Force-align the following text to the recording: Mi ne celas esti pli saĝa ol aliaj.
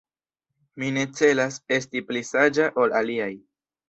Mi 0.83 0.87
ne 0.95 1.03
celas 1.19 1.59
esti 1.77 2.01
pli 2.07 2.23
saĝa 2.31 2.65
ol 2.85 2.97
aliaj. 3.01 3.29